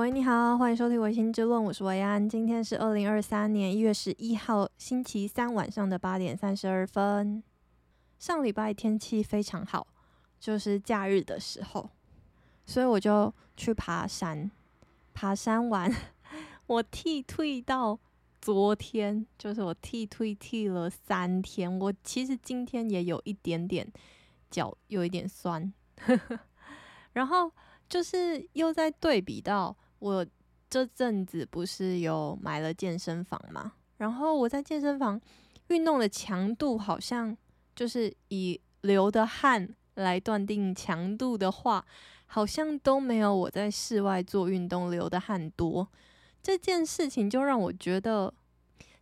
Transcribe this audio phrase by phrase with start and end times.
[0.00, 2.26] 喂，你好，欢迎收听《维心之论》，我是维安。
[2.26, 7.42] 今天是二零二三年一月十一号星期三晚上的八点三十二分。
[8.18, 9.86] 上礼拜天气非常好，
[10.40, 11.90] 就是假日的时候，
[12.64, 14.50] 所以我就去爬山。
[15.12, 15.94] 爬山完，
[16.66, 17.98] 我剃退到
[18.40, 21.78] 昨天，就是我剃退剃了三天。
[21.78, 23.86] 我其实今天也有一点点
[24.50, 25.70] 脚有一点酸，
[27.12, 27.52] 然后
[27.86, 30.26] 就是又在对比到我
[30.68, 35.18] 这阵子不是有买了健身房嘛，然后我在健身房
[35.68, 37.34] 运动的强度好像。
[37.72, 41.82] 就是以流的汗来断定强度的话，
[42.26, 45.88] 好像都没有我在室外做运动流的汗多。
[46.42, 48.34] 这件事情就让我觉得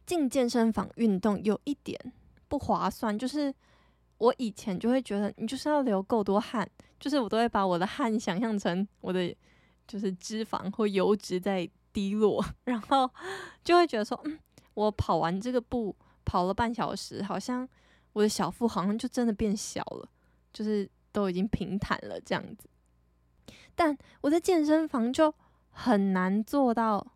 [0.07, 1.99] 进健身房运动有一点
[2.47, 3.19] 不划算。
[3.19, 3.53] 就是
[4.19, 6.69] 我以前就会觉得，你就是要流够多汗，
[7.01, 9.35] 就是我都会把我的汗想象成我的
[9.89, 13.11] 就是脂肪或油脂在滴落， 然后
[13.65, 14.39] 就会觉得说，嗯，
[14.75, 17.69] 我跑完这个步跑了半小时，好像。
[18.15, 20.09] 我的小腹好像就真的变小了，
[20.53, 22.69] 就是都已经平坦了这样子。
[23.77, 25.33] 但我在健身房就
[25.71, 27.07] 很难做到，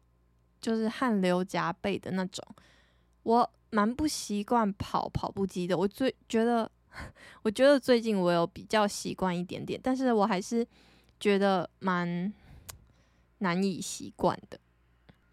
[0.60, 2.46] 就是汗流浃背的那种。
[3.24, 5.76] 我蛮不习惯跑跑步机的。
[5.76, 6.70] 我最觉得，
[7.42, 10.64] 我觉得最近我有比较习惯一点点，但是我还是
[11.18, 12.32] 觉得蛮
[13.42, 14.58] 难以习惯的。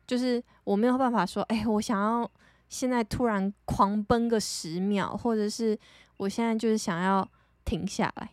[0.05, 2.29] 就是我没有办法说，哎，我想要。
[2.69, 5.75] 现在突然狂奔个十秒，或者是
[6.17, 7.27] 我现在就是想要
[7.65, 8.30] 停下来，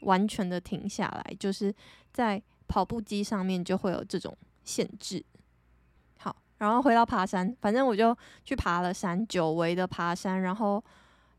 [0.00, 1.72] 完全的停下来，就是
[2.12, 5.24] 在跑步机上面就会有这种限制。
[6.18, 10.82] 好，然后回到爬山，反正我就去爬了山，久违的爬山，然后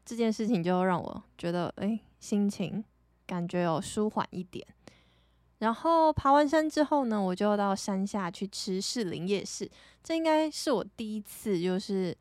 [0.05, 2.81] 这件事情就让我觉得，哎，心情
[3.25, 4.65] 感觉有舒缓一点。
[5.59, 9.69] 然后爬完山之后呢，我就到山下去吃士林夜市。
[10.03, 12.15] 这应该是我第一次，就是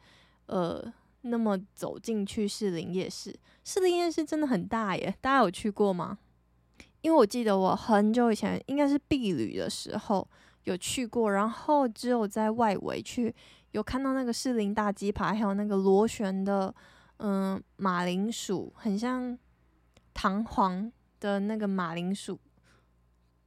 [0.47, 0.83] 呃，
[1.21, 3.35] 那么走进去士林夜市。
[3.63, 6.19] 士林夜市真的很大耶，大家有去过吗？
[7.03, 10.27] 因为我记得我很久以前应该是避旅的时候
[10.65, 13.33] 有去过，然后只有在外围去
[13.73, 16.75] 有看到那个士林大鸡排，还有那个螺旋的
[17.19, 19.39] 嗯、马铃薯，很像
[20.15, 20.91] 弹簧
[21.21, 22.39] 的那个马铃薯。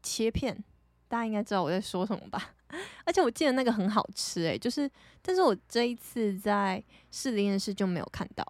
[0.09, 0.64] 切片，
[1.08, 2.56] 大家应该知道我在说什么吧？
[3.06, 4.90] 而且我记得那个很好吃诶，就是，
[5.22, 8.44] 但是我这一次在士林夜市就没有看到。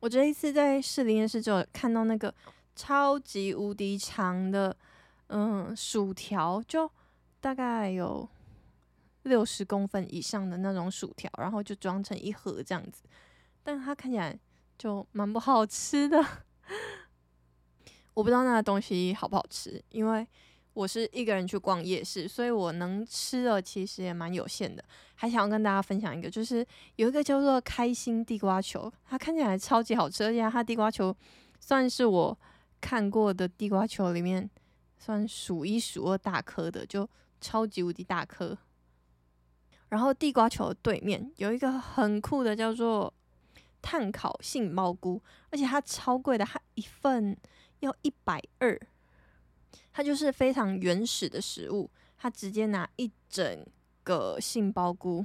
[0.00, 2.34] 我这一次在士林夜市就看到那个
[2.76, 4.76] 超级无敌长的，
[5.28, 6.90] 嗯，薯条，就
[7.40, 8.28] 大概有
[9.22, 13.04] 六十公分以上的那种薯条，然后就装成一盒这样子，
[13.62, 14.38] 但它看起来
[14.78, 16.22] 就蛮不好吃的。
[18.14, 20.26] 我不知道那个东西好不好吃，因为。
[20.74, 24.84] 我是一个人去逛夜市，所以我能吃的其实也蛮有限的。
[25.14, 31.16] 还想要跟大家分享一个，就是有一个叫做开心地瓜球，它看起来超级好吃，而且它地瓜球
[31.60, 32.36] 算是我
[32.80, 34.50] 看过的地瓜球里面
[34.98, 37.08] 算数一数二大颗的，就
[37.40, 38.58] 超级无敌大颗。
[39.90, 43.14] 然后地瓜球的对面有一个很酷的叫做
[43.80, 47.36] 炭烤杏鲍菇，而且它超贵的，它一份
[47.78, 48.76] 要一百二。
[49.92, 53.66] 它就是非常原始的食物，它直接拿一整
[54.02, 55.24] 个杏鲍菇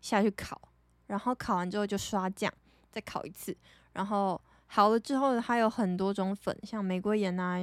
[0.00, 0.60] 下去烤，
[1.06, 2.52] 然后烤完之后就刷酱，
[2.90, 3.56] 再烤一次，
[3.92, 7.58] 然后好了之后它有很多种粉，像玫瑰盐啊，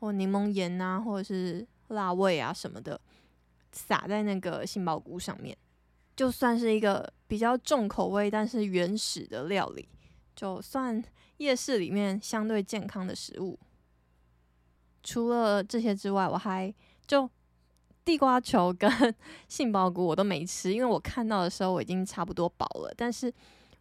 [0.00, 3.00] 或柠檬盐啊，或者是辣味啊什么的，
[3.72, 5.56] 撒在那个杏鲍菇上面，
[6.14, 9.88] 就算是一个比较重口味但是原始的料理，
[10.34, 11.02] 就算
[11.38, 13.58] 夜市里面相对健康的食物。
[15.02, 16.72] 除了这些之外，我还
[17.06, 17.28] 就
[18.04, 18.90] 地瓜球跟
[19.48, 22.92] 杏鲍菇我都没吃，因为我看到的时候我已经差不多饱了。
[22.96, 23.32] 但是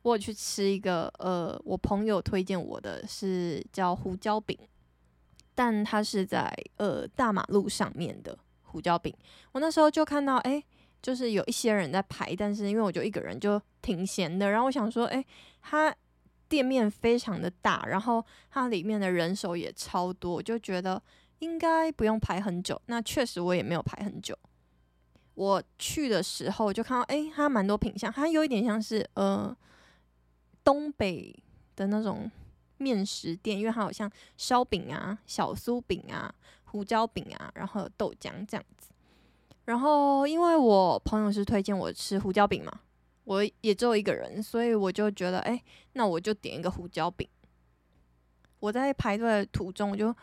[0.01, 4.57] 我有去吃一个，呃，我朋友推荐我的是叫胡椒饼，
[5.53, 9.15] 但它是在呃大马路上面的胡椒饼。
[9.51, 10.63] 我那时候就看到，哎，
[11.01, 15.23] 就是有一些人在排，但是因为我就一个人就挺闲的，然后我想说，哎，
[15.61, 15.95] 他。
[16.51, 21.01] 店面非常的大，然后它里面的人手也超多，我就觉得
[21.39, 22.79] 应该不用排很久。
[22.87, 24.37] 那确实我也没有排很久。
[25.35, 29.55] 我去的时候就看到，诶，它蛮多品相，它有一点像是呃
[30.61, 31.33] 东北
[31.77, 32.29] 的那种
[32.77, 38.89] 面食店，因为它好像烧饼啊、小酥饼啊、胡椒饼啊，然后有豆浆这样子。
[39.63, 42.81] 然后因为我朋友是推荐我吃胡椒饼嘛。
[43.23, 45.61] 我也只有一个人，所以我就觉得，哎，
[45.93, 47.27] 那我就点一个胡椒饼。
[48.59, 50.15] 我在排队的途中，我就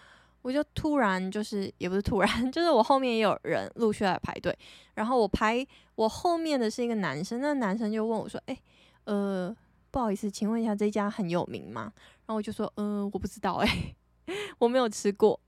[0.42, 4.56] 我就突然就是也不是突然， 就是我后面也有人陆续来排队，
[4.94, 8.56] 然后我排我后面的是一个男生，那男生就问我说：“哎、
[9.04, 9.54] 呃，
[9.90, 11.92] 不好意思，请问一下这家很有名吗？”
[12.26, 13.94] 然后我就说：“呃，我不知道、欸，哎，
[14.58, 15.40] 我没有吃过。”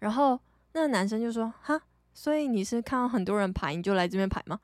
[0.00, 0.38] 然后
[0.72, 1.80] 那男生就说：“哈，
[2.12, 4.58] 所以你是看到很多人排，你就来这边排吗？”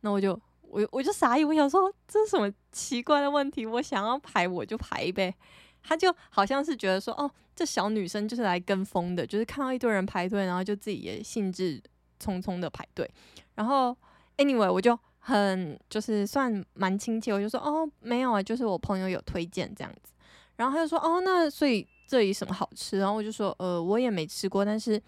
[0.00, 0.40] 那我就
[0.70, 3.66] 我我就傻眼，我想说这是什么奇怪的问题？
[3.66, 5.34] 我想要排我就排呗。
[5.82, 11.82] 他就好像是觉得说，哦，这小女生就是来跟风的，就是看到一堆人排队，然后就自己也兴致
[12.22, 13.10] 匆匆的排队。
[13.54, 13.96] 然后
[14.36, 20.12] ，anyway，我就很就是算蛮亲切，我就说，哦，没有啊，就是我朋友有推荐这样子。
[20.56, 22.98] 然后他就说，哦，那所以这里什么好吃？
[22.98, 25.02] 然后我就说，呃，我也没吃过，但是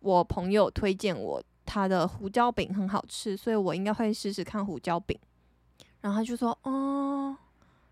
[0.00, 1.42] 我朋友推荐我
[1.72, 5.16] 他的胡椒饼很好吃，所以我应该会试试看胡椒饼。
[6.00, 7.36] 然后他就说，哦。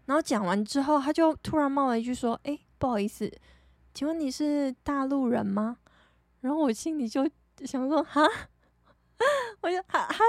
[0.07, 3.31] 然后讲完之后，他就突然冒了一句说：“哎，不好意思，
[3.95, 5.77] 请问你是大陆人吗？”
[6.43, 7.29] 然后我心里就
[7.65, 8.23] 想说：“哈，
[9.63, 10.25] 我就他他，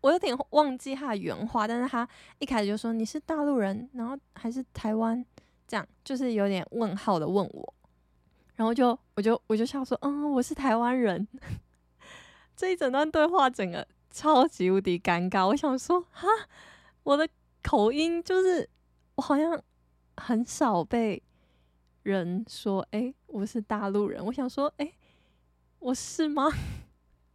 [0.00, 2.08] 我有点忘记他的原话，但是他
[2.38, 5.22] 一开始就说你是大陆人，然后还是台湾，
[5.68, 7.74] 这样就是有点问号的问我，
[8.54, 11.28] 然后就我就我就笑说：嗯，我是台湾人。
[12.56, 16.26] 这一整段对话整个超级无敌尴尬，我想说哈，
[17.02, 17.28] 我的
[17.62, 18.68] 口音就是。”
[19.16, 19.58] 我好像
[20.18, 21.22] 很少被
[22.02, 24.22] 人说，哎、欸，我是大陆人。
[24.26, 24.92] 我想说，哎、
[25.78, 26.52] 我是吗？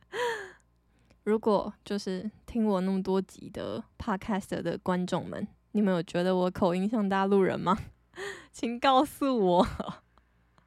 [1.25, 7.75] 如果就是听我那么多集的 podcast 的观众们，你们有觉得我口音像大陆人吗？
[8.53, 9.67] 请告诉我。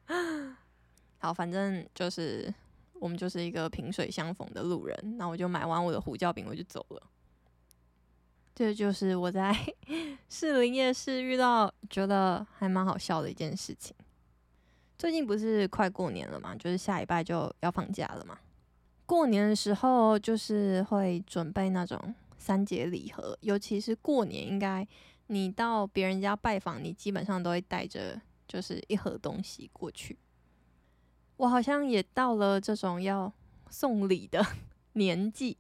[1.19, 2.53] 好，反正就是
[3.05, 4.99] 我们就是一个萍水相逢的路人。
[5.19, 7.03] 那我就买完我的胡椒饼，我就走了。
[8.55, 9.55] 这就是我在
[10.31, 13.95] 士林夜市遇到，觉得还蛮好笑的一件事情。
[14.97, 18.39] 最近不是快过年了嘛，就是下礼拜就要放假了嘛。
[19.05, 24.89] 过年的时候就是会准备那种三节礼盒，尤其是过年，应该
[25.27, 28.19] 你到别人家拜访，你基本上都会带着
[28.49, 30.17] 就是一盒东西过去。
[31.37, 33.33] 我好像也到了这种要
[33.71, 34.45] 送礼的
[34.95, 35.57] 年纪，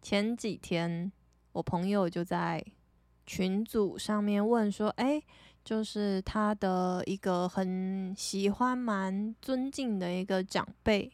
[0.00, 1.12] 前几天。
[1.52, 2.64] 我朋友就在
[3.26, 5.22] 群组上面问说：“哎，
[5.62, 11.12] 就是他的一个很喜欢、蛮尊敬的一个长辈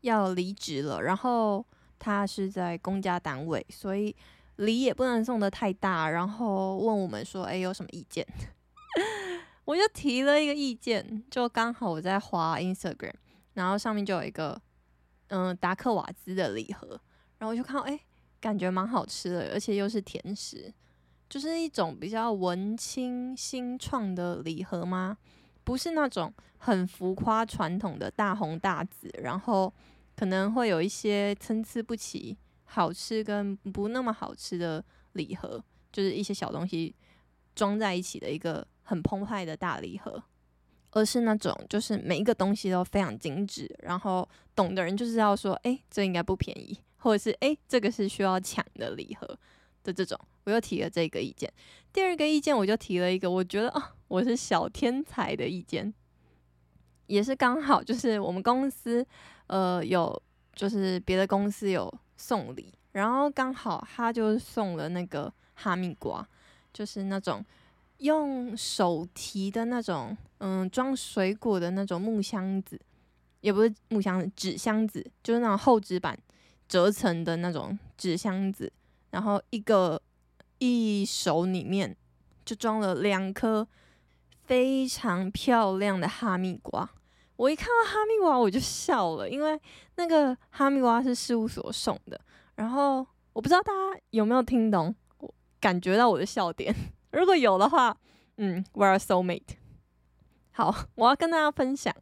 [0.00, 1.62] 要离职了，然后
[1.98, 4.16] 他是在公家单位，所以
[4.56, 6.08] 礼也不能送得太大。
[6.08, 8.26] 然后问我们说：‘哎，有什么意见？’
[9.70, 13.14] 我就提了一个意见，就刚好我在滑 Instagram，
[13.54, 14.60] 然后上面就有一个
[15.28, 17.00] 嗯达克瓦兹的礼盒，
[17.38, 18.00] 然后我就看到哎。”
[18.40, 20.72] 感觉蛮好吃的，而且又是甜食，
[21.28, 25.18] 就是一种比较文青新创的礼盒吗？
[25.62, 29.70] 不是那种很浮夸传统的大红大紫，然后
[30.16, 32.34] 可能会有一些参差不齐，
[32.64, 34.82] 好吃跟不那么好吃的
[35.12, 35.62] 礼盒，
[35.92, 36.96] 就是一些小东西
[37.54, 40.20] 装在一起的一个很澎湃的大礼盒，
[40.90, 46.76] 而是那种就是每一个东西都非常精致，然后懂的人就知道说，哎，这应该不便宜。
[46.96, 49.38] 或者是哎，这个是需要抢的礼盒
[49.84, 51.48] 的这种，我又提了这个意见。
[51.92, 55.94] 第二个意见，我就提了一个，我觉得啊，我是小天才的意见，
[57.06, 59.06] 也是刚好就是我们公司
[59.46, 60.20] 呃有，
[60.52, 66.28] 就是别的公司有送礼，然后刚好他就送了那个哈密瓜，
[66.74, 67.42] 就是那种
[68.00, 72.78] 用手提的那种，嗯，装水果的那种木箱子，
[73.40, 76.18] 也不是木箱子，纸箱子，就是那种厚纸板。
[76.68, 78.72] 折成的那种纸箱子，
[79.10, 80.00] 然后一个
[80.58, 81.96] 一手里面
[82.44, 83.66] 就装了两颗
[84.44, 86.88] 非常漂亮的哈密瓜。
[87.34, 89.60] 我一看到哈密瓜我就笑了，因为
[89.96, 92.20] 那个哈密瓜是事务所送的。
[92.54, 96.72] 然后我不知道大家有没有听懂，我感觉到我的笑点。
[97.12, 97.96] 如果有的话，
[98.36, 99.56] 嗯，we are soulmate。
[100.52, 101.94] 好，我要跟大家分享。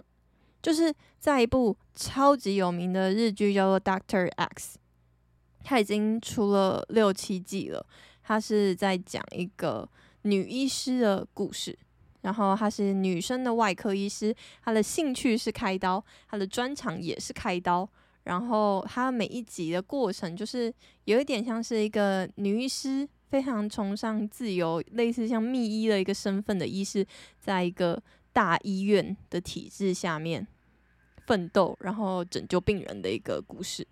[0.61, 4.77] 就是在一部超级有名的日剧叫做《Doctor X》，
[5.65, 7.87] 它已经出了六七季了。
[8.25, 9.88] 它是在讲一个
[10.23, 11.79] 女医师的故事，
[12.23, 14.35] 然后她是女生的外科医师，
[14.65, 17.88] 她的兴趣是开刀，她的专长也是开刀。
[18.25, 20.75] 然后她每一集的过程就是
[21.05, 27.06] 有一点像是一个女医师，非常崇尚自由，类似像秘医的一个身份的医师，
[27.38, 28.02] 在一个。
[28.30, 30.47] 大医院的体制下面
[31.26, 33.85] 奋斗，然后拯救病人的一个故事。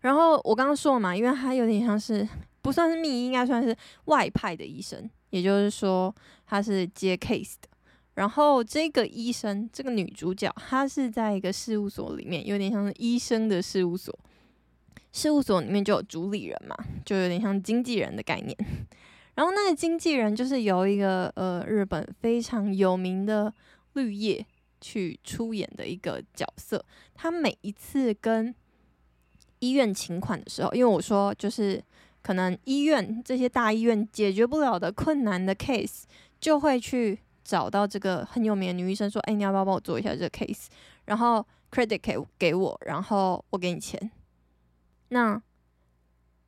[0.00, 2.28] 然后我刚刚说了嘛，因为他有点像是
[2.62, 6.14] 不算是秘医，应该算是外派的医生，也就是说
[6.46, 7.68] 他是接 case 的。
[8.14, 14.16] 然后这个医生，这个女主角，她是在一个事务所里面，有点像是医生的事务所。
[15.12, 18.56] 事务所里面就有主理人嘛，就有点像经纪人的概念。
[19.34, 23.52] 然后那个经纪人就是由一个呃日本非常有名的
[23.92, 24.44] 绿叶
[24.80, 26.84] 去出演的一个角色。
[27.14, 28.52] 他每一次跟
[29.60, 31.82] 医院请款的时候，因为我说就是
[32.20, 36.02] 可能医院这些大医院解决不了的困难的 case，
[36.40, 40.66] 就会去找到这个很有名的女医生说：“哎，你要不要帮我做一下这个 case？
[41.04, 44.10] 然后 credit 给给我，然后我给你钱。”
[45.08, 45.40] 那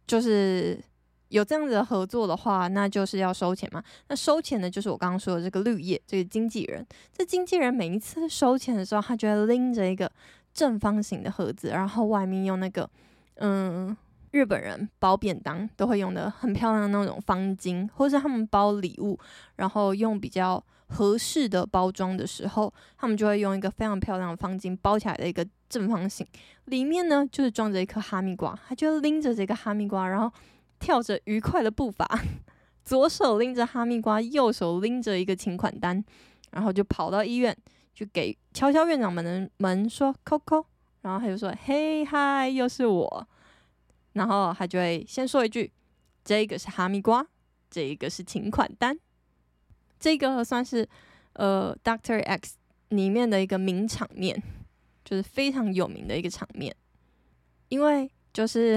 [0.07, 0.83] 就是
[1.29, 3.83] 有这样子的合作的话，那就是要收钱嘛。
[4.09, 6.85] 那收钱的就是我刚刚说的这个绿叶这个经纪人。
[7.13, 10.11] 这经纪人每一次收钱的时候，他就会拎着一个
[10.53, 12.91] 正方形的盒子，然后外面用那个
[13.37, 13.97] 嗯，
[14.33, 19.19] 日本人包便当都会用的很漂亮的那种方巾，或是他们包礼物，
[19.57, 26.27] 然后用比较合适的包装的时候，他们就会用一个非常漂亮的方巾包起来的一个正方形，
[26.65, 30.31] 里面呢就是装着一颗哈密瓜，他就拎着这个哈密瓜，然后
[30.79, 32.07] 跳着愉快的步伐，
[32.85, 36.05] 左手拎着哈密瓜，右手拎着一个请款单，
[36.51, 37.57] 然后就跑到医院，
[37.95, 40.65] 就给敲敲院长们的门说“扣扣”，
[41.03, 43.29] 然后他就说“嘿嗨，又是我”，
[44.15, 45.73] 然后他就会先说一句
[46.25, 47.25] ：“这个是哈密瓜，
[47.71, 48.99] 这个是请款单。”
[50.01, 50.89] 这个算是
[51.35, 52.57] 呃《Doctor X》
[52.97, 54.43] 里面的一个名场面，
[55.05, 56.75] 就是非常有名的一个场面。
[57.69, 58.77] 因为就是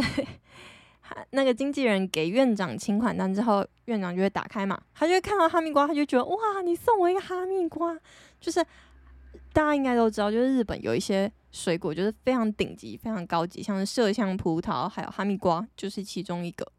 [1.32, 7.98] 那个经纪人给院长请款单之后，院长就会打开嘛，他就会看到哈密瓜，他就觉得哇，你送我一个哈密瓜，
[8.42, 8.62] 就是
[9.54, 16.70] 大家应该都知道，就是日本有一些水果就是非常顶级、非常高级，像是麝香葡萄，还有哈密瓜，就是其中一个。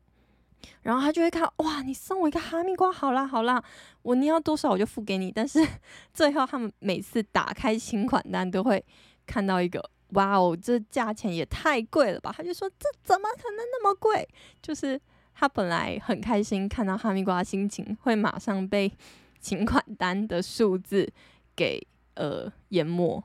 [0.83, 3.62] 然后他就会看，哇，你送我一个哈密瓜，好啦好啦，
[4.02, 5.33] 我你要多少我就付给你。
[5.33, 5.66] 但是
[6.12, 8.85] 最后他们每次打开请款单都会
[9.26, 12.35] 看到一个，哇哦，这价钱也太贵了吧？
[12.37, 14.28] 他就说这怎么可能那么贵？
[14.61, 15.00] 就是
[15.35, 18.92] 他本来很开心看到哈密瓜心情会马上被
[19.40, 21.11] 请款单的数字
[21.56, 21.80] 给
[22.14, 23.23] 呃淹没。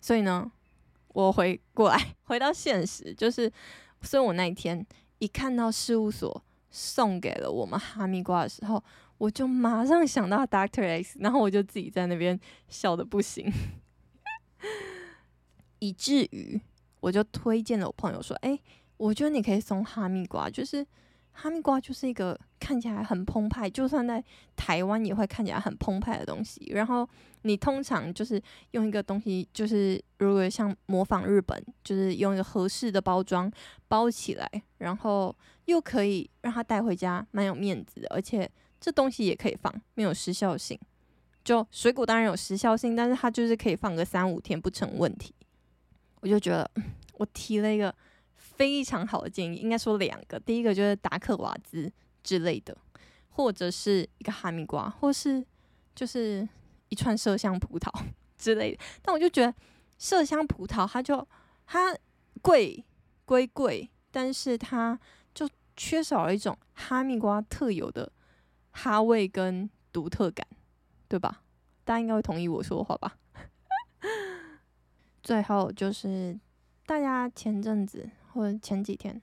[0.00, 0.52] 所以呢，
[1.08, 3.50] 我回过来 回到现实，就是
[4.02, 4.86] 所以我那一天
[5.18, 6.42] 一看到事务所。
[6.76, 8.82] 送给了我们哈密瓜的时候，
[9.16, 12.38] 我就马上想到 Doctor X，然后我就自己在那边
[12.68, 13.48] 笑的不行，
[15.78, 16.60] 以至于
[16.98, 18.58] 我就推荐了我朋友说：“哎，
[18.96, 20.84] 我觉得你可以送哈密瓜，就是
[21.34, 24.24] 哈密瓜就是一个看起来很澎湃，就算在
[24.56, 26.64] 台湾也会看起来很澎湃的东西。
[26.72, 27.06] 然后
[27.42, 33.52] 你通常就是用一个东西，就是如果像模仿日本，就是用一个合适的包装
[33.86, 38.46] 包起来，然后。”又可以让它带回家，蛮有面子的，而且
[38.78, 40.78] 这东西也可以放，没有时效性。
[41.42, 45.34] 就水果当然有时效性，但是它就是可以放个三五天不成问题。
[46.20, 46.70] 我就觉得
[47.14, 47.94] 我提了一个
[48.36, 50.38] 非常好的建议，应该说两个。
[50.40, 52.76] 第一个就是达克瓦兹之类的，
[53.30, 55.44] 或者是一个哈密瓜，或是
[55.94, 56.48] 就是
[56.88, 57.90] 一串麝香葡萄
[58.38, 58.82] 之类的。
[59.02, 59.54] 但我就觉得
[59.98, 61.26] 麝香葡萄它就
[61.66, 61.96] 它
[62.42, 62.84] 贵
[63.24, 64.98] 归贵，但是它
[65.32, 65.48] 就。
[65.76, 68.12] 缺少了一种哈密瓜特有的
[68.70, 70.46] 哈味跟独特感，
[71.08, 71.42] 对吧？
[71.82, 73.16] 大家应该会同意我说的话吧？
[75.20, 76.38] 最后就是
[76.86, 79.20] 大家前阵子或者前几天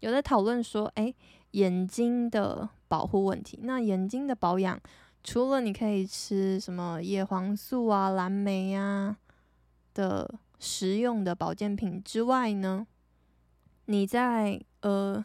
[0.00, 1.12] 有在讨论说，哎，
[1.50, 3.58] 眼睛的保护问题。
[3.62, 4.80] 那眼睛的保养，
[5.22, 9.16] 除了你可以吃什么叶黄素啊、蓝莓啊
[9.94, 12.86] 的食用的保健品之外呢，
[13.86, 15.24] 你在呃。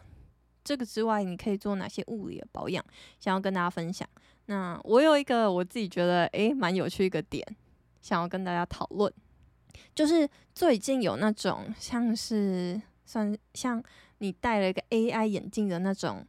[0.67, 2.84] 这个之外，你可以做哪些物理的保养？
[3.22, 4.06] 想要跟大家分享。
[4.48, 7.41] 那我有一个我自己觉得诶蛮有趣一个点，
[8.01, 9.10] 想要跟大家讨论，
[9.96, 13.81] 就是最近有那种像是算像
[14.19, 16.23] 你戴了一个 AI 眼镜的那种，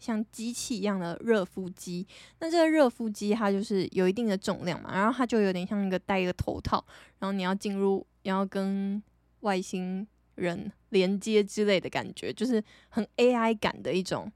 [0.00, 2.04] 像机器一样的热敷机。
[2.40, 6.84] 那这个热敷机它就是有一定的重量嘛，然后它就有点像一个戴一个头套，
[7.18, 9.00] 然后你要进入，你要跟
[9.40, 14.32] 外星人连接之类的感觉，就是很 AI 感的一种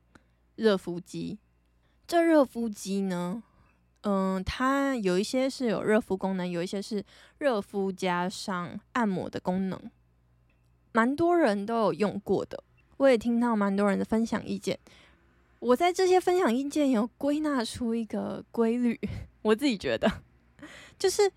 [0.56, 1.38] 热敷机。
[2.06, 3.42] 这热敷机呢，
[4.02, 7.04] 嗯，它有一些是有热敷功能，有一些是
[7.38, 9.80] 热敷加上按摩的功能，
[10.92, 12.62] 蛮多人都有用过的。
[12.96, 14.78] 我也听到蛮多人的分享意见。
[15.58, 18.98] 我在这些分享意见有归纳出一个规律，
[19.42, 20.10] 我自己觉得，
[20.98, 21.30] 就是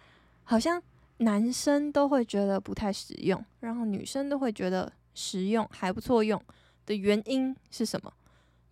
[0.43, 0.81] 好像。
[1.17, 6.41] 男生都会觉得不太实用，然后女生都会觉得实用还不错用
[6.85, 8.11] 的原因是什么？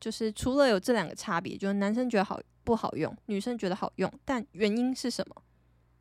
[0.02, 5.36] 就是除了有这两个差别，就是男生觉得好不好用，女生觉得好用，但原因是什么？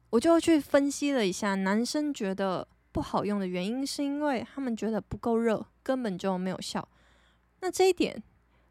[0.08, 6.86] 我就去分析了一下，男生觉得不好用的原因，是因为他们觉得不够热，根本就没有效。
[7.60, 8.22] 那这一点，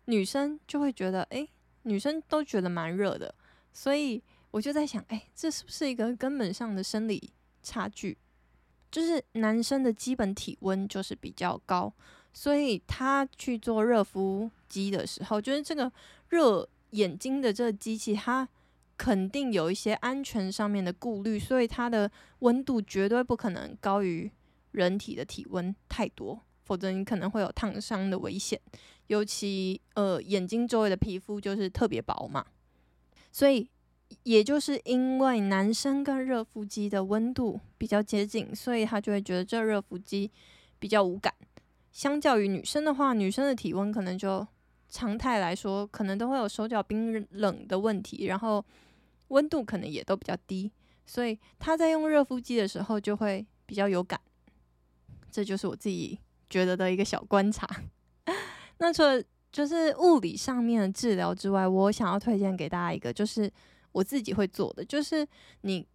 [0.05, 1.47] 女生就会觉得，哎，
[1.83, 3.33] 女生都觉得蛮热的，
[3.71, 4.21] 所以
[4.51, 8.17] 我就在想，哎，这是不是一个根本上的生理差距？
[8.91, 11.93] 就是男生的基本体温就是比较高，
[12.33, 15.91] 所以他去做热敷机的时候，就是这个
[16.29, 18.49] 热眼睛的这个机器，它
[18.99, 24.29] 肯定有一些安全上面的顾虑，所以它的温度绝对不可能高于
[24.71, 26.41] 人体的体温太多。
[26.65, 28.59] 否则你可能会有烫伤的危险，
[29.07, 32.45] 尤其呃眼睛周围的皮肤就是特别薄嘛，
[33.31, 33.67] 所以
[34.21, 40.29] 也就是因为男生跟热敷机的温度比较接近，所以他就会觉得这热敷机
[40.77, 41.33] 比较无感。
[41.91, 44.45] 相较于女生的话，女生的体温可能就
[44.89, 48.63] 常态来说，可能都会有手脚冰冷的问题，然后
[49.29, 50.71] 温度可能也都比较低，
[51.05, 54.19] 所以他在用热敷机的时候就会比较有感。
[55.31, 56.19] 这就是我自己。
[56.51, 57.69] 觉得的一个小观察。
[58.79, 63.53] 那除了就是物理上面的治疗之外，我想要推荐给大家一个，就是
[63.91, 65.27] 我自己会做的，就是
[65.61, 65.87] 你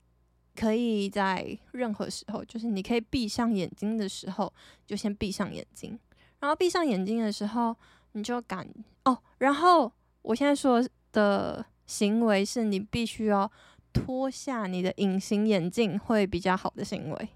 [0.55, 4.53] 可以在任何时候，就是你可以闭上眼睛的时候，
[4.87, 5.99] 就先闭上眼睛。
[6.39, 7.75] 然后闭上眼睛的时候，
[8.13, 8.65] 你就感
[9.07, 9.19] 哦。
[9.39, 9.91] 然后
[10.23, 13.51] 我现在说的行为是你必须要
[13.93, 17.29] 脱下你的隐形眼镜，会比较好的行为。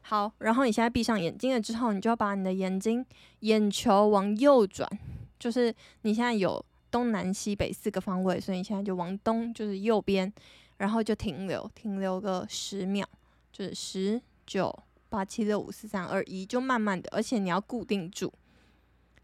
[0.00, 3.06] 好，然后你现在闭上眼睛了之后，你就要把你的眼睛
[3.40, 4.88] 眼球往右转，
[5.38, 10.30] 就是你现在有东南西北四个方位，所以你现在就往东，就是右边，
[10.76, 13.08] 然后就停留，停留个十秒，
[13.52, 14.76] 就是十九
[15.08, 18.30] 八七六五四三二一，就慢慢的，而且你要固定住，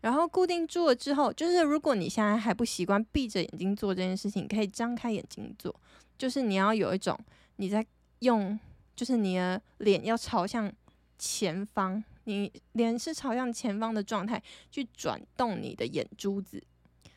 [0.00, 5.74] 然后固定住了之后，就是如果你现在还不习惯闭着眼睛做这件事情，可以张开眼睛做，
[6.16, 7.18] 就是你要有一种
[7.56, 7.84] 你在
[8.20, 8.58] 用。
[8.98, 10.68] 就是你的脸要朝向
[11.20, 16.60] 前方，你脸是朝向前方的状态去转动你的眼珠子，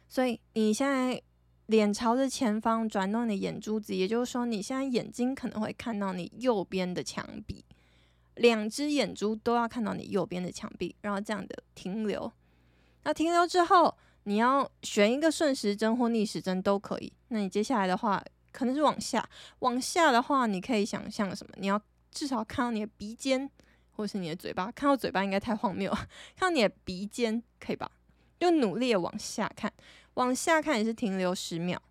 [0.08, 1.20] 所以你现在
[1.65, 7.65] 脸朝着前方转动你的眼珠子，也就是说你现在眼睛可能会看到你右边的墙壁，
[8.36, 12.32] 两只眼珠都要看到你右边的墙壁，然后这样的停留。
[13.04, 17.12] 那停留之后，你要选一个顺时针或逆时针都可以。
[17.30, 18.24] 那你接下来的话。
[18.54, 19.26] 可能是往下，
[19.60, 21.54] 往下的话，你可以想象什么？
[21.56, 23.50] 你要至少看到你的鼻尖，
[23.92, 24.70] 或是你的嘴巴。
[24.74, 25.98] 看到嘴巴应该太荒谬了，
[26.36, 27.90] 看到你的鼻尖可以吧？
[28.42, 29.72] 就努力的往下看，
[30.16, 31.82] 往下看也是停留十秒。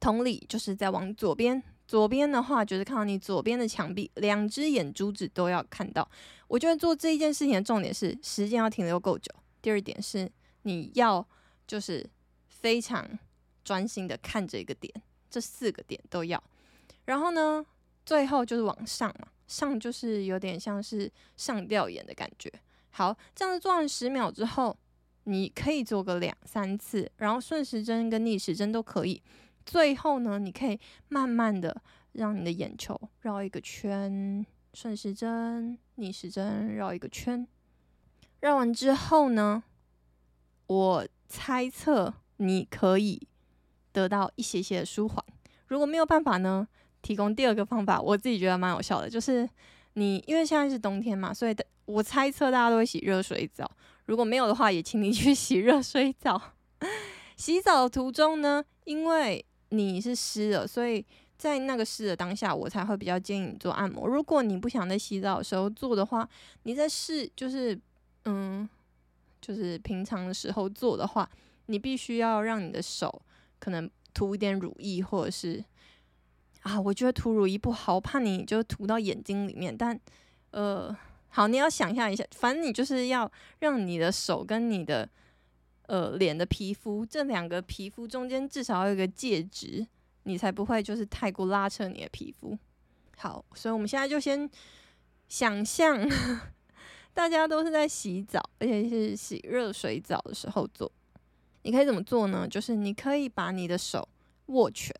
[0.00, 6.08] 同理，就是在往左边，左边的话就是看到你左边的墙壁，两只眼珠子都要看到。
[6.48, 9.30] 我觉得做这一件事情的重点是时间要停留够久。
[9.60, 10.30] 第二点是
[10.62, 11.26] 你要
[11.66, 12.08] 就是
[12.48, 13.18] 非常
[13.64, 14.92] 专心的看着一个点。
[15.28, 16.42] 这四个点都要，
[17.04, 17.66] 然后呢，
[18.06, 22.50] 最后就是往上嘛，上就是有点像是上吊眼的感觉。
[22.90, 24.74] 好，这样子做完十秒之后，
[25.24, 29.20] 你可以做个两三次，然后顺时针跟逆时针都可以。
[29.66, 37.46] 最后呢，你可以慢慢的让你的眼球绕一个圈，顺时针、逆时针绕一个圈。
[38.40, 39.62] 绕完之后呢，
[40.66, 43.26] 我猜测你可以。
[43.96, 45.24] 得到一些些的舒缓。
[45.68, 46.68] 如果没有办法呢，
[47.00, 49.48] 提供第二个方法，我自己觉得蛮有效的，就是
[49.94, 53.66] 你因为现在是冬天嘛，所以我猜测大家都会洗热水澡。
[54.04, 56.38] 如果没有的话，也请你去 洗热水澡。
[57.38, 61.02] 洗澡途中呢，因为你是湿的，所以
[61.38, 64.06] 在那个湿的当下，我才会比较建议你做按摩。
[64.06, 66.28] 如果你不想在洗澡的时候做的话，
[66.64, 67.80] 你在试就是
[68.26, 68.68] 嗯，
[69.40, 71.28] 就是平常的时候做的话，
[71.66, 73.22] 你必须要让你的手。
[73.58, 75.64] 可能涂一点乳液，或者是
[76.60, 79.74] 啊，我觉得涂乳液不好，怕你就涂到眼睛里面。
[79.74, 79.98] 但
[80.50, 80.94] 呃，
[81.28, 85.08] 好，你要想象一下，反正你就是要让你的手跟你的
[85.86, 89.86] 呃脸的皮肤这两个皮肤中间至少要有一个介质，
[90.24, 92.56] 你才不会就是太过拉扯你的皮肤。
[93.16, 94.48] 好，所以我们现在就先
[95.28, 96.06] 想象
[97.16, 100.92] 大家都是在洗澡，而且是洗热水澡的时候做。
[101.62, 102.46] 你可以怎么做呢？
[102.46, 104.06] 就是你可以把你的手
[104.48, 104.94] 握拳，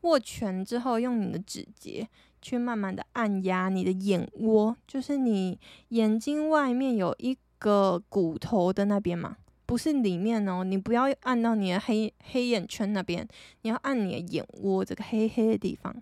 [0.00, 2.08] 握拳之后用你的指节
[2.42, 5.56] 去慢慢的按压你的眼窝，就是你
[5.90, 10.64] 眼睛外面有一个骨头的那边嘛，不是里面哦。
[10.64, 13.26] 你不要按到你的黑黑眼圈那边，
[13.62, 15.94] 你要按你的眼窝这个黑黑的地方，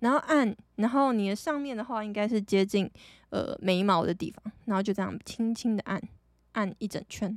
[0.00, 2.88] 然后按，然后你的上面的话应该是接近
[3.30, 6.00] 呃眉毛的地方，然后就这样轻轻的按，
[6.52, 7.36] 按一整圈，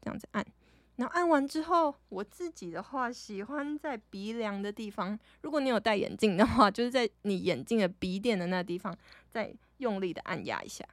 [0.00, 0.44] 这样子按。
[0.96, 8.96] 然后按完之后，我自己的话喜欢在鼻梁的地方，如果你有戴眼镜的话，就是在你眼镜的鼻垫的那地方，
[9.28, 10.84] 再用力的按压一下。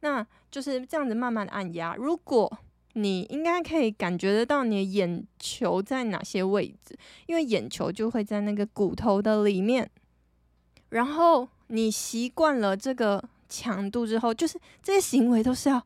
[0.00, 1.96] 那就是这样子慢慢的按压。
[1.96, 2.48] 如果
[2.92, 9.90] 你应该可以感觉得到你的眼球在哪些位置，因为眼球就会在那个骨头的里面。
[10.90, 15.84] 然后你习惯了这个强度之后，就是这些行为都是要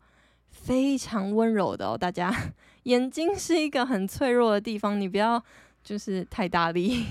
[0.50, 2.32] 非常温柔的哦，大家。
[2.84, 5.40] 眼睛是一个很脆弱的地方，你不要
[5.84, 7.04] 就是太大力，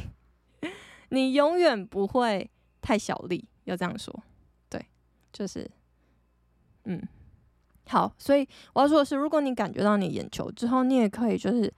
[1.09, 2.49] 你永远不会
[2.81, 4.13] 太小力，要这样说。
[4.69, 4.85] 对，
[5.31, 5.71] 就是，
[6.83, 7.01] 嗯，
[7.87, 8.13] 好。
[8.17, 11.73] 所以我要说的是，如果你感觉到你眼球之后，你也可以就是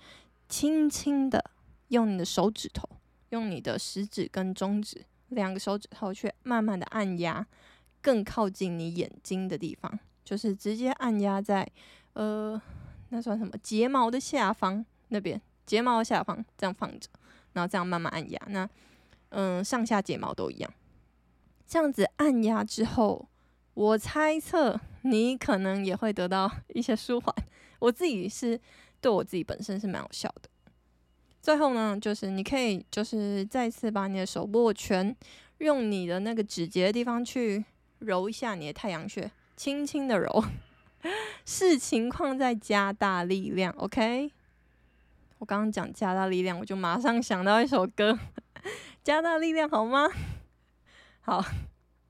[0.49, 1.51] 轻轻的
[1.89, 2.89] 用你的手指头，
[3.29, 7.45] 用你的食指跟中指两个手指头去慢慢的按压，
[8.01, 11.69] 更靠近你眼睛的地方，就是直接按压在
[12.13, 12.61] 呃。
[13.09, 13.51] 那算什么？
[13.61, 17.07] 睫毛的下方那边，睫毛的下方这样放着，
[17.51, 18.41] 然后这样慢慢按压。
[18.47, 18.67] 那
[19.29, 20.73] 嗯，上下睫毛都一样。
[21.67, 23.29] 这样子按压之后，
[23.75, 27.31] 我猜测你可能也会得到 一些舒缓。
[27.77, 28.59] 我自己是
[28.99, 30.49] 对我自己本身是蛮有效的。
[31.43, 35.13] 最后呢，就是你可以就是再次把你的手握拳，
[35.57, 37.65] 用你的那个指节的地方去
[37.99, 40.41] 揉一下你的太阳穴，轻轻的揉。
[41.45, 44.31] 视情况再加大力量，OK？
[45.39, 48.17] 我刚刚讲加大力量，我就马上想到一首歌，
[49.03, 50.07] 加大力量好吗？
[51.19, 51.43] 好，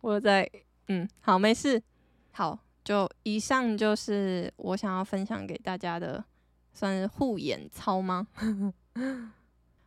[0.01, 0.47] 我在，
[0.89, 1.81] 嗯，好，没事，
[2.33, 6.23] 好，就以上就是我想要分享给大家的，
[6.71, 8.27] 算是护眼操吗？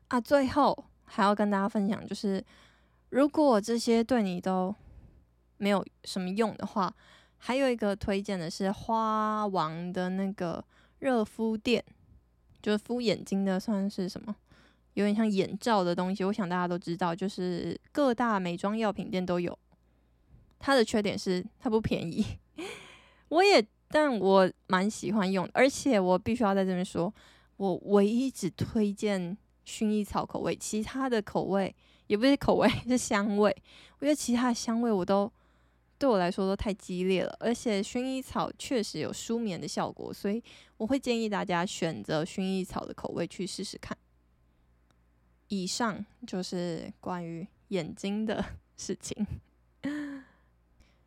[0.08, 2.44] 啊，最后还要跟大家分享，就是
[3.10, 4.74] 如果这些对你都
[5.58, 6.94] 没有什么用的话。
[7.38, 10.64] 还有一个推荐的是花王的那个
[11.00, 11.84] 热敷垫，
[12.62, 14.34] 就是敷眼睛的，算是什么？
[14.94, 16.24] 有点像眼罩的东西。
[16.24, 19.56] 我想大家都知道，就是各大美妆药品店都有。
[20.58, 22.24] 它的缺点是它不便宜，
[23.28, 25.48] 我也，但我蛮喜欢用。
[25.52, 27.12] 而且我必须要在这边说，
[27.56, 31.74] 我唯一只推荐薰衣草口味，其他的口味
[32.06, 33.54] 也不是口味， 是香味。
[33.98, 35.30] 我觉得其他的香味我都。
[35.98, 40.44] 对我来说都太激烈了，而且薰衣草确实有舒眠的效果，所以
[40.76, 43.96] 我会建议大家选择薰衣草的口味去试试看。
[45.48, 48.44] 以上就是关于眼睛的
[48.76, 49.26] 事情，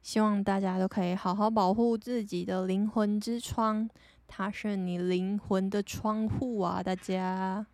[0.02, 3.88] 希望大家都可以好好保护自己的灵魂之窗，
[4.30, 7.68] 它是你灵魂的窗户啊，大家。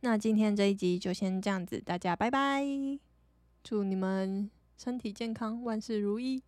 [0.00, 2.64] 那今天这一集就先这样子，大家拜拜，
[3.62, 4.50] 祝你们。
[4.76, 6.42] 身体健康，万事如意。